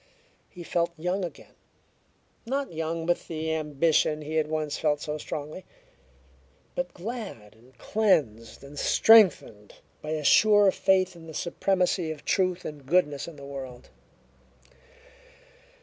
He 0.49 0.63
felt 0.63 0.97
young 0.97 1.23
again 1.23 1.53
not 2.43 2.73
young 2.73 3.05
with 3.05 3.27
the 3.27 3.53
ambition 3.53 4.23
he 4.23 4.33
had 4.37 4.47
once 4.47 4.75
felt 4.79 4.99
so 4.99 5.19
strongly, 5.19 5.63
but 6.73 6.95
glad 6.95 7.53
and 7.53 7.77
cleansed 7.77 8.63
and 8.63 8.79
strengthened 8.79 9.75
by 10.01 10.09
a 10.13 10.23
sure 10.23 10.71
faith 10.71 11.15
in 11.15 11.27
the 11.27 11.35
supremacy 11.35 12.09
of 12.09 12.25
truth 12.25 12.65
and 12.65 12.83
goodness 12.87 13.27
in 13.27 13.35
the 13.35 13.45
world. 13.45 13.91